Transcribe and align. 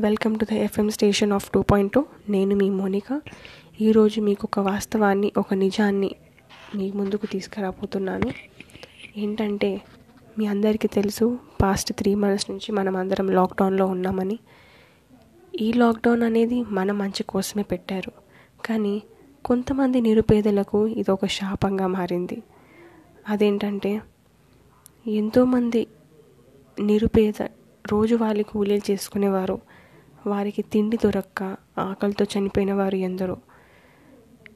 Welcome 0.00 0.38
to 0.38 0.44
the 0.44 0.52
FM 0.52 0.90
station 0.90 1.32
of 1.32 1.50
two 1.50 1.62
point 1.62 1.92
two. 1.92 2.04
నేను 2.28 2.56
మీ 2.56 2.70
Monica. 2.70 3.20
ఈరోజు 3.80 4.20
మీకు 4.20 4.40
ఒక 4.44 4.58
వాస్తవాన్ని 4.58 5.32
ఒక 5.36 5.54
నిజాన్ని 5.54 6.14
మీ 6.76 6.90
ముందుకు 6.90 7.26
తీసుకురాబోతున్నాను. 7.26 8.30
ఏంటంటే 9.16 9.82
మీ 10.38 10.46
అందరికీ 10.46 10.88
తెలుసు 10.88 11.38
పాస్ట్ 11.62 11.92
త్రీ 11.92 12.14
మంత్స్ 12.14 12.50
నుంచి 12.50 12.72
మనం 12.72 12.96
అందరం 12.96 13.30
లాక్డౌన్లో 13.30 13.86
ఉన్నామని. 13.86 14.38
ఈ 15.60 15.72
లాక్డౌన్ 15.72 16.22
అనేది 16.22 16.62
మన 16.62 16.92
మంచి 16.92 17.22
కోసమే 17.22 17.62
పెట్టారు. 17.62 18.12
కానీ 18.64 19.02
కొంతమంది 19.44 20.00
నిరుపేదలకు 20.00 20.86
ఇది 20.86 21.10
ఒక 21.10 21.26
శాపంగా 21.26 21.86
మారింది. 21.86 22.42
అదేంటంటే 23.28 24.02
ఎంతోమంది 25.06 25.86
నిరుపేద 26.80 27.48
రోజువారీ 27.92 28.42
కూలీలు 28.42 28.92
చేసుకునేవారు. 28.92 29.73
వారికి 30.26 30.62
తిండి 30.62 30.98
దొరక్క 31.04 31.56
ఆకలితో 31.78 32.26
చనిపోయిన 32.38 32.72
వారు 32.72 32.96
ఎందరో. 32.96 33.36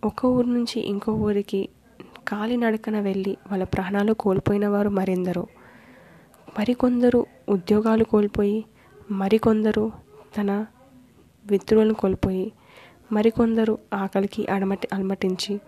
ఒక 0.05 0.27
ఊరు 0.27 0.47
నుంచి 0.47 0.81
ఇంకో 0.81 1.13
ఊరికి 1.13 1.69
కాలినడకన 2.29 3.01
వెళ్ళి 3.01 3.37
వాళ్ళ 3.51 3.65
ప్రాణాలు 3.65 4.13
కోల్పోయిన 4.13 4.69
వారు 4.69 4.89
మరెందరో. 4.89 5.47
మరికొందరు 6.59 7.27
ఉద్యోగాలు 7.49 8.05
కోల్పోయి 8.05 8.65
మరికొందరు 9.11 9.93
తన 10.39 10.67
మిత్రులను 11.51 11.95
కోల్పోయి 11.95 12.53
మరికొందరు 13.13 13.79
ఆకలికి 13.95 14.47
అడమటి 14.47 14.89
అలమటించి. 14.93 15.61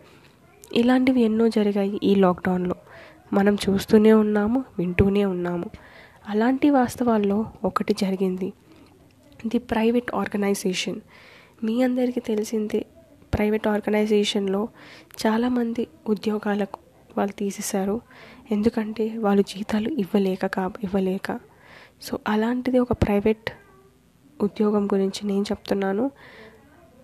ఇలాంటివి 0.72 1.20
ఎన్నో 1.20 1.48
జరిగాయి 1.48 2.00
ఈ 2.02 2.14
లాక్డౌన్లో. 2.14 2.74
మనం 3.32 3.54
చూస్తూనే 3.54 4.12
ఉన్నాము 4.12 4.64
వింటూనే 4.78 5.24
ఉన్నాము. 5.24 5.64
అలాంటి 6.28 6.70
వాస్తవాల్లో 6.70 7.46
ఒకటి 7.64 7.94
జరిగింది. 8.00 8.52
The 9.46 9.58
private 9.58 10.14
organisation. 10.14 11.00
మీ 11.64 11.82
అందరికీ 11.82 12.20
తెలిసిందే 12.20 12.86
ప్రైవేట్ 13.34 13.68
ఆర్గనైజేషన్లో 13.68 14.68
చాలామంది 15.26 15.86
ఉద్యోగాలకు 16.08 16.78
వాళ్ళు 17.18 17.32
తీసేశారు. 17.32 18.00
ఎందుకంటే 18.50 19.18
వాళ్ళు 19.18 19.42
జీతాలు 19.42 19.88
ఇవ్వలేక 19.88 20.46
కా 20.46 20.72
ఇవ్వలేక. 20.82 21.38
సో 22.02 22.18
అలాంటిది 22.28 22.78
ఒక 22.78 22.92
ప్రైవేట్ 22.92 23.50
ఉద్యోగం 24.42 24.86
గురించి 24.86 25.26
నేను 25.26 25.42
చెప్తున్నాను. 25.42 26.10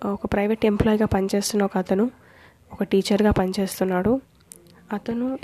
ఒక 0.04 0.26
ప్రైవేట్ 0.26 0.66
ఎంప్లాయీగా 0.66 1.06
పనిచేస్తున్న 1.06 1.64
ఒక 1.64 1.78
అతను 1.78 2.10
ఒక 2.72 2.82
టీచర్గా 2.82 3.30
పనిచేస్తున్నాడు. 3.30 4.20
అతను 4.92 5.38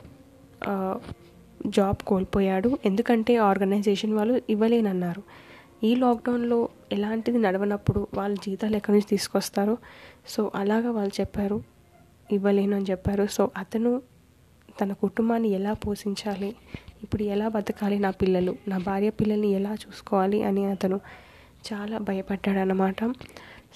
జాబ్ 1.67 1.97
కోల్పోయాడు. 1.97 2.79
ఎందుకంటే 2.85 3.37
ఆర్గనైజేషన్ 3.37 4.15
వాళ్ళు 4.15 4.43
ఇవ్వలేనన్నారు. 4.51 5.23
ఈ 5.83 5.95
లాక్డౌన్లో 5.95 6.69
ఎలాంటిది 6.93 7.39
నడవనప్పుడు 7.39 8.07
వాళ్ళ 8.15 8.37
జీతాలు 8.45 8.77
ఎక్కడి 8.77 8.93
నుంచి 8.93 9.07
తీసుకొస్తారు? 9.09 9.79
సో 10.29 10.53
అలాగా 10.55 10.91
వాళ్ళు 10.91 11.21
చెప్పారు. 11.21 11.63
ఇవ్వలేను 12.33 12.77
అని 12.77 12.85
చెప్పారు. 12.91 13.27
సో 13.27 13.51
అతను 13.57 14.03
తన 14.81 14.93
కుటుంబాన్ని 14.93 15.49
ఎలా 15.49 15.73
పోషించాలి? 15.73 16.57
ఇప్పుడు 17.03 17.23
ఎలా 17.23 17.49
బతకాలి 17.49 17.99
నా 17.99 18.11
పిల్లలు? 18.11 18.57
నా 18.69 18.79
భార్య 18.79 19.11
పిల్లల్ని 19.11 19.49
ఎలా 19.49 19.73
చూసుకోవాలి? 19.73 20.43
అని 20.43 20.65
అతను 20.65 21.01
చాలా 21.73 21.99
భయపడ్డాడు 21.99 22.59
అనమాట 22.59 23.15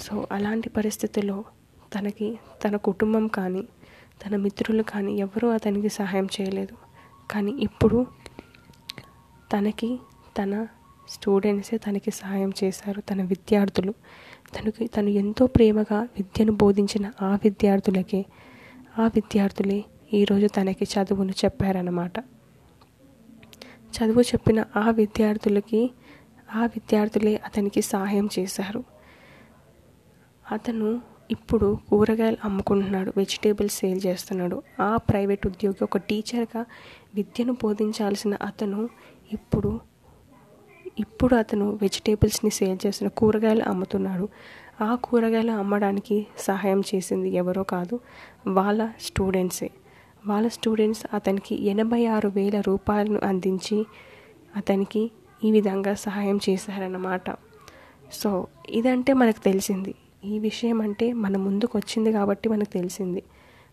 సో 0.00 0.26
అలాంటి 0.32 0.70
పరిస్థితుల్లో 0.70 1.44
తనకి 1.98 2.38
తన 2.64 2.76
కుటుంబం 2.76 3.26
కానీ 3.26 3.62
తన 4.26 4.36
మిత్రులు 4.36 4.82
కానీ 4.82 5.18
ఎవరూ 5.18 5.48
అతనికి 5.48 5.88
సహాయం 5.88 6.28
చేయలేదు. 6.40 6.76
కానీ 7.30 7.50
ఇప్పుడు 7.50 8.06
తనకి 9.52 9.98
తన 10.42 10.66
స్టూడెంట్సే 11.08 11.76
తనకి 11.76 12.10
సహాయం 12.10 12.52
చేశారు. 12.64 13.00
తన 13.00 13.22
విద్యార్థులు 13.22 13.94
తనకి 14.56 14.86
తను 14.86 15.08
ఎంతో 15.08 15.46
ప్రేమగా 15.46 16.00
విద్యను 16.02 16.52
బోధించిన 16.52 17.12
ఆ 17.22 17.38
విద్యార్థులకే 17.44 18.24
ఆ 18.98 19.06
విద్యార్థులే 19.06 19.84
ఈరోజు 20.14 20.46
తనకి 20.46 20.84
చదువును 20.84 21.32
చెప్పారన్నమాట. 21.32 22.18
చదువు 23.94 24.20
చెప్పిన 24.20 24.64
ఆ 24.76 24.90
విద్యార్థులకి 24.90 25.90
ఆ 26.54 26.62
విద్యార్థులే 26.66 27.40
అతనికి 27.44 27.82
సహాయం 27.82 28.28
చేశారు. 28.38 28.84
అతను 30.52 30.88
ఇప్పుడు 31.30 31.78
కూరగాయలు 31.88 32.36
అమ్ముకుంటున్నాడు 32.44 33.12
వెజిటేబుల్స్ 33.16 33.78
సేల్ 33.78 34.00
చేస్తున్నాడు. 34.06 34.62
ఆ 34.80 34.96
ప్రైవేట్ 34.96 35.46
ఉద్యోగి 35.46 35.84
ఒక 35.84 35.96
టీచర్గా 35.96 36.64
విద్యను 37.14 37.52
బోధించాల్సిన 37.52 38.34
అతను 38.34 38.88
ఇప్పుడు 39.32 39.80
ఇప్పుడు 40.98 41.34
అతను 41.34 41.78
వెజిటేబుల్స్ని 41.82 42.50
సేల్ 42.50 42.78
చేస్తున్న 42.86 43.08
కూరగాయలు 43.08 43.62
అమ్ముతున్నాడు. 43.62 44.28
ఆ 44.80 44.94
కూరగాయలు 44.94 45.50
అమ్మడానికి 45.50 46.26
సహాయం 46.38 46.80
చేసింది 46.80 47.30
ఎవరో 47.30 47.62
కాదు 47.62 48.00
వాళ్ళ 48.46 48.88
స్టూడెంట్సే. 49.00 49.70
వాళ్ళ 50.26 50.48
స్టూడెంట్స్ 50.48 51.06
అతనికి 51.14 51.64
ఎనభై 51.64 52.06
ఆరు 52.06 52.28
వేల 52.28 52.60
రూపాయలను 52.60 53.20
అందించి 53.22 53.86
అతనికి 54.56 55.10
ఈ 55.44 55.50
విధంగా 55.50 55.94
సహాయం 55.94 56.40
చేశారన్నమాట. 56.48 57.30
సో 58.12 58.46
ఇదంటే 58.70 59.12
మనకు 59.12 59.44
తెలిసింది. 59.44 59.94
ఈ 60.24 60.38
విషయం 60.38 60.80
అంటే 60.80 61.12
మన 61.12 61.36
ముందుకు 61.36 61.78
వచ్చింది 61.78 62.12
కాబట్టి 62.12 62.48
మనకు 62.48 62.72
తెలిసింది. 62.72 63.22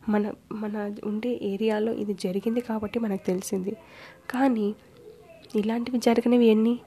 మన 0.09 0.33
మన 0.51 0.95
ఉండే 1.03 1.39
ఏరియాలో 1.43 1.93
ఇది 1.93 2.13
జరిగింది 2.13 2.61
కాబట్టి 2.61 2.99
మనకు 2.99 3.25
తెలిసింది. 3.25 3.71
కానీ 4.29 4.75
ఇలాంటివి 5.55 5.97
జరిగినవి 5.97 6.45
ఎన్ని? 6.45 6.79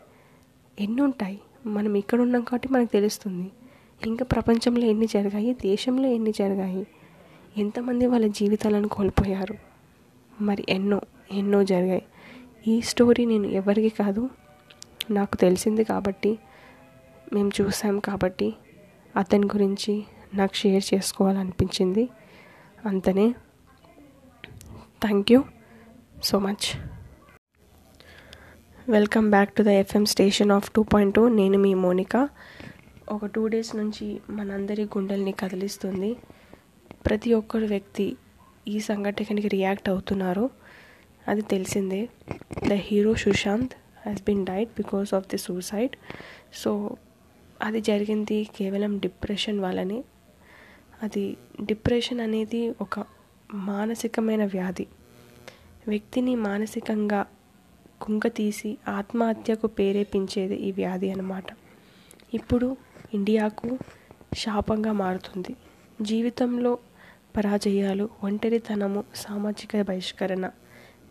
ఎన్నుంటాయి? 0.81 1.41
మనం 1.67 1.95
ఇక్కడ 1.95 2.21
ఉన్నాం 2.21 2.43
కాబట్టి 2.43 2.69
మనకు 2.69 2.93
తెలుస్తుంది. 2.93 3.53
ఇంకా 4.07 4.25
ప్రపంచంలో 4.25 4.87
ఎన్ని 4.87 5.07
జరిగాయి? 5.07 5.53
దేశంలో 5.53 6.09
ఎన్ని 6.09 6.31
జరిగాయి? 6.31 6.87
ఎంతమంది 7.57 8.07
వాళ్ళ 8.07 8.27
జీవితాలను 8.27 8.89
కోల్పోయారు? 8.89 9.55
మరి 10.41 10.65
ఎన్నో 10.69 11.01
ఎన్నో 11.33 11.65
జరిగాయి. 11.65 12.05
ఈ 12.69 12.81
స్టోరీ 12.81 13.25
నేను 13.25 13.47
ఎవరికి 13.47 13.89
కాదు 13.89 14.31
నాకు 15.11 15.37
తెలిసింది 15.37 15.85
కాబట్టి 15.85 16.39
మేము 17.33 17.51
చూసాం 17.61 17.99
కాబట్టి 17.99 18.55
అతని 19.17 19.47
గురించి 19.47 20.05
నాకు 20.35 20.55
షేర్ 20.55 20.85
చేసుకోవాలనిపించింది. 20.95 22.09
అంతనే. 22.87 23.35
Thank 25.03 25.33
you 25.33 25.45
so 26.25 26.39
much. 26.39 26.96
Welcome 28.89 29.31
back 29.31 29.53
to 29.53 29.63
the 29.63 29.69
FM 29.69 30.05
station 30.05 30.53
of 30.53 30.71
two 30.71 30.83
point 30.83 31.15
two. 31.15 31.29
నేను 31.29 31.59
మీ 31.59 31.75
మోనిక. 31.75 32.29
ఒక 33.09 33.27
టూ 33.27 33.47
డేస్ 33.47 33.77
నుంచి 33.77 34.21
మనందరి 34.31 34.85
గుండెల్ని 34.85 35.33
కదిలిస్తుంది. 35.33 36.17
ప్రతి 37.07 37.33
ఒక్కరు 37.35 37.67
వ్యక్తి 37.67 38.17
ఈ 38.69 38.81
సంఘటనకి 38.81 39.49
రియాక్ట్ 39.49 39.89
అవుతున్నారు. 39.89 40.51
అది 41.29 41.43
తెలిసిందే. 41.43 42.09
The 42.69 42.73
hero 42.73 43.15
Sushant 43.15 43.73
has 43.75 44.23
been 44.23 44.47
died 44.47 44.71
because 44.71 45.15
of 45.15 45.27
the 45.27 45.39
suicide 45.39 45.91
so 46.55 46.97
అది 47.63 47.81
జరిగింది 47.81 48.49
కేవలం 48.57 48.99
డిప్రెషన్ 48.99 49.61
వల్లనే. 49.61 50.05
అది 51.03 51.37
డిప్రెషన్ 51.65 52.21
అనేది 52.21 52.75
ఒక 52.81 53.05
మానసికమైన 53.55 54.45
వ్యాధి. 54.45 54.87
వ్యక్తిని 55.89 56.37
మానసికంగా 56.37 57.27
కుంగతీసి 58.01 58.79
ఆత్మహత్యకు 58.89 59.67
ప్రేరేపించేది 59.67 60.57
ఈ 60.57 60.71
వ్యాధి 60.71 61.11
అన్నమాట. 61.11 61.47
ఇప్పుడు 62.35 62.77
ఇండియాకు 63.15 63.79
శాపంగా 64.35 64.93
మారుతుంది. 64.93 65.57
జీవితంలో 66.01 66.79
పరాజయాలు 67.37 68.09
ఒంటరితనము 68.25 69.05
సామాజిక 69.15 69.81
బహిష్కరణ 69.81 70.47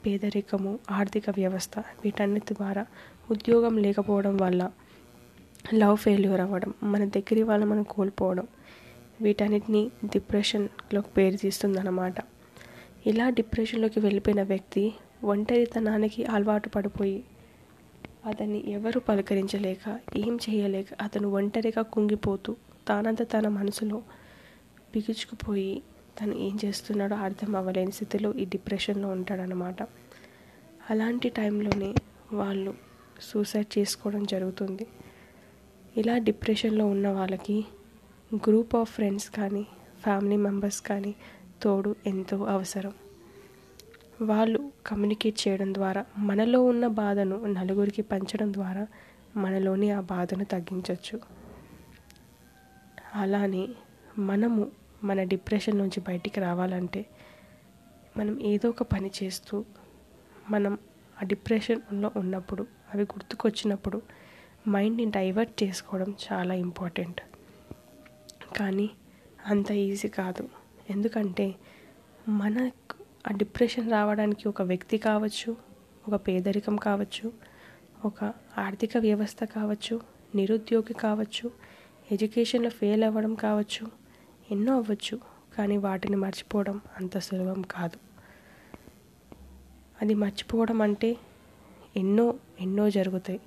పేదరికము 0.05 0.79
ఆర్థిక 0.91 1.29
వ్యవస్థ 1.29 1.79
వీటన్నిటి 2.03 2.53
ద్వారా 2.53 2.85
ఉద్యోగం 3.29 3.77
లేకపోవడం 3.77 4.37
వల్ల 4.37 4.69
లవ్ 5.73 5.97
ఫెయిల్యూర్ 5.97 6.41
అవ్వడం 6.41 6.73
మన 6.83 7.03
దగ్గర 7.05 7.43
వాళ్ళ 7.43 7.63
మనం 7.65 7.83
కోల్పోవడం 7.83 8.47
వీటన్నిటిని 9.21 9.91
డిప్రెషన్లోకి 10.05 11.09
పేరు 11.17 11.37
తీస్తుందన్నమాట 11.37 12.15
ఇలా 13.05 13.29
డిప్రెషన్లోకి 13.29 13.99
వెళ్ళిపోయిన 13.99 14.43
వ్యక్తి 14.43 14.83
ఒంటరితనానికి 15.31 16.21
అలవాటు 16.35 16.69
పడిపోయి 16.69 17.19
అతన్ని 18.29 18.59
ఎవరు 18.71 18.99
పలకరించలేక 18.99 19.83
ఏం 20.17 20.33
చేయలేక 20.45 20.87
అతను 21.01 21.27
ఒంటరిగా 21.29 21.81
కుంగిపోతూ 21.93 22.51
తానంత 22.87 23.23
తన 23.33 23.47
మనసులో 23.57 23.97
బిగుచుకుపోయి 24.93 25.73
తను 26.19 26.33
ఏం 26.45 26.55
చేస్తున్నాడో 26.65 27.15
అర్థం 27.25 27.51
అవ్వలేని 27.55 27.91
స్థితిలో 27.91 28.29
ఈ 28.41 28.45
డిప్రెషన్లో 28.45 29.07
ఉంటాడనమాట 29.09 29.81
అలాంటి 30.89 31.29
టైంలోనే 31.29 31.91
వాళ్ళు 32.33 32.73
సూసైడ్ 33.29 33.69
చేసుకోవడం 33.77 34.23
జరుగుతుంది. 34.33 34.85
ఇలా 36.01 36.15
డిప్రెషన్లో 36.27 36.85
ఉన్న 36.87 37.07
వాళ్ళకి 37.17 37.57
గ్రూప్ 38.45 38.75
ఆఫ్ 38.75 38.91
ఫ్రెండ్స్ 38.91 39.29
కానీ 39.29 39.63
ఫ్యామిలీ 40.03 40.37
మెంబర్స్ 40.47 40.81
కానీ 40.81 41.13
తోడు 41.63 41.91
ఎంతో 42.07 42.37
అవసరం. 42.55 42.93
వాళ్ళు 44.21 44.71
కమ్యూనికేట్ 44.87 45.47
చేయడం 45.47 45.73
ద్వారా 45.73 46.05
మనలో 46.17 46.63
ఉన్న 46.63 46.87
బాధను 46.87 47.45
నలుగురికి 47.45 48.01
పంచడం 48.01 48.53
ద్వారా 48.53 48.87
మనలోని 49.35 49.91
ఆ 49.91 49.99
బాధను 49.99 50.45
తగ్గించవచ్చు 50.45 51.21
అలానే 53.15 53.69
మనము 54.17 54.71
మన 55.03 55.23
డిప్రెషన్ 55.23 55.77
నుంచి 55.77 55.99
బయటికి 55.99 56.39
రావాలంటే 56.39 57.05
మనం 58.17 58.41
ఏదో 58.41 58.69
ఒక 58.69 58.83
పని 58.83 59.11
చేస్తూ 59.23 59.65
మనం 60.49 60.77
ఆ 61.21 61.25
డిప్రెషన్లో 61.25 62.11
ఉన్నప్పుడు 62.15 62.67
అవి 62.93 63.03
గుర్తుకొచ్చినప్పుడు 63.03 64.01
మైండ్ని 64.67 65.05
డైవర్ట్ 65.05 65.63
చేసుకోవడం 65.63 66.15
చాలా 66.33 66.53
ఇంపార్టెంట్ 66.53 67.21
కానీ 68.57 68.89
అంత 69.47 69.71
ఈజీ 69.71 70.07
కాదు. 70.07 70.49
ఎందుకంటే 70.89 71.55
మనకు 72.29 73.04
ఆ 73.27 73.31
డిప్రెషన్ 73.31 73.91
రావడానికి 73.91 74.47
ఒక 74.47 74.61
వ్యక్తి 74.61 74.97
కావచ్చు 74.97 75.57
ఒక 76.07 76.27
పేదరికం 76.27 76.75
కావచ్చు 76.75 77.33
ఒక 78.05 78.33
ఆర్థిక 78.57 78.97
వ్యవస్థ 78.97 79.43
కావచ్చు 79.43 80.01
నిరుద్యోగి 80.35 80.93
కావచ్చు 80.93 81.51
ఎడ్యుకేషన్లో 82.11 82.69
ఫెయిల్ 82.69 83.03
అవ్వడం 83.03 83.35
కావచ్చు 83.35 83.87
ఎన్నో 84.51 84.75
అవ్వచ్చు 84.75 85.19
కానీ 85.57 85.77
వాటిని 85.77 86.15
మర్చిపోవడం 86.15 86.81
అంత 86.97 87.17
సులభం 87.17 87.61
కాదు. 87.61 87.97
అది 90.01 90.13
మర్చిపోవడం 90.13 90.81
అంటే 90.81 91.17
ఎన్నో 91.97 92.39
ఎన్నో 92.59 92.89
జరుగుతాయి. 92.89 93.41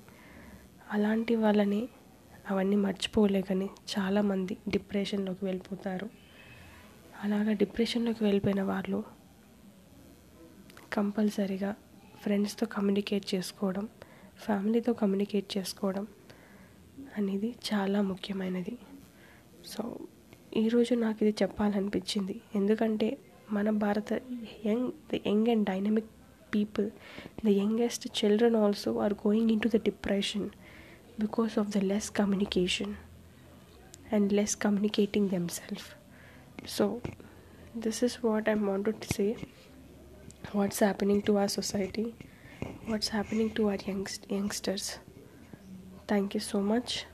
అలాంటి 0.91 1.35
వాళ్ళని 1.35 1.89
అవన్నీ 2.49 2.75
మర్చిపోలేకని 2.75 3.69
చాలామంది 3.99 4.57
డిప్రెషన్లోకి 4.69 5.45
వెళ్ళిపోతారు. 5.45 6.09
అలాగా 7.23 7.53
డిప్రెషన్లోకి 7.53 8.23
వెళ్ళిపోయిన 8.23 8.61
వాళ్ళు 8.61 9.18
కంపల్సరిగా 10.95 11.71
ఫ్రెండ్స్తో 12.23 12.65
కమ్యూనికేట్ 12.75 13.25
చేసుకోవడం 13.33 13.85
ఫ్యామిలీతో 14.45 14.91
కమ్యూనికేట్ 15.01 15.47
చేసుకోవడం 15.57 16.05
అనేది 17.17 17.49
చాలా 17.69 17.99
ముఖ్యమైనది. 18.11 18.75
సో 19.71 19.83
ఈరోజు 20.61 20.93
నాకు 21.03 21.19
ఇది 21.23 21.33
చెప్పాలనిపించింది. 21.41 22.35
ఎందుకంటే 22.59 23.09
మన 23.55 23.69
భారత 23.83 24.13
young 24.67 24.89
the 25.11 25.19
young 25.27 25.49
and 25.53 25.65
dynamic 25.69 26.09
people 26.55 26.87
the 27.45 27.53
youngest 27.61 28.05
children 28.19 28.57
also 28.63 28.91
are 29.05 29.15
going 29.25 29.51
in 29.53 29.61
to 29.65 29.69
the 29.75 29.79
depression 29.89 30.47
because 31.23 31.53
of 31.61 31.69
the 31.75 31.79
less 31.91 32.09
communication 32.19 32.93
and 34.15 34.29
less 34.39 34.55
communicating 34.65 35.29
themselves. 35.35 35.87
So 36.75 36.85
this 37.85 38.01
is 38.07 38.17
what 38.25 38.49
I 38.53 38.55
want 38.69 38.87
to 39.03 39.09
say. 39.17 39.27
What's 40.51 40.79
happening 40.79 41.21
to 41.23 41.37
our 41.37 41.47
society? 41.47 42.15
What's 42.87 43.09
happening 43.09 43.53
to 43.53 43.69
our 43.69 43.77
youngsters? 44.29 44.97
Thank 46.07 46.33
you 46.33 46.39
so 46.39 46.59
much. 46.59 47.05